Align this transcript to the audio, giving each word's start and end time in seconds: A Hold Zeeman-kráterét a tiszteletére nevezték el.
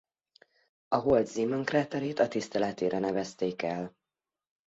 A 0.87 0.95
Hold 0.97 1.27
Zeeman-kráterét 1.27 2.19
a 2.19 2.27
tiszteletére 2.27 2.99
nevezték 2.99 3.61
el. 3.61 3.95